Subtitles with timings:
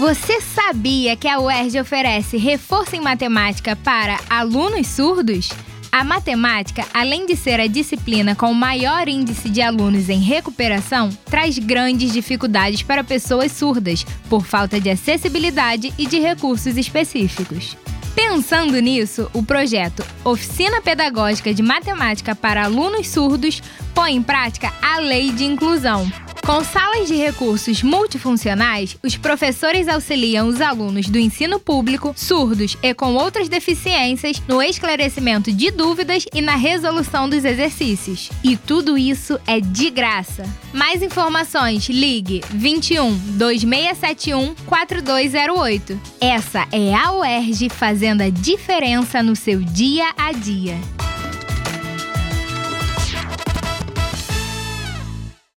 [0.00, 5.50] Você sabia que a UERJ oferece reforço em matemática para alunos surdos?
[5.92, 11.10] A matemática, além de ser a disciplina com o maior índice de alunos em recuperação,
[11.26, 17.76] traz grandes dificuldades para pessoas surdas, por falta de acessibilidade e de recursos específicos.
[18.14, 23.62] Pensando nisso, o projeto Oficina Pedagógica de Matemática para Alunos Surdos
[23.94, 26.10] põe em prática a Lei de Inclusão,
[26.50, 32.92] com salas de recursos multifuncionais, os professores auxiliam os alunos do ensino público, surdos e
[32.92, 38.30] com outras deficiências no esclarecimento de dúvidas e na resolução dos exercícios.
[38.42, 40.42] E tudo isso é de graça.
[40.72, 46.00] Mais informações, ligue 21 2671 4208.
[46.20, 50.76] Essa é a UERJ fazendo a diferença no seu dia a dia.